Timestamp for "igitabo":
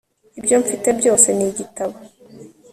1.49-1.95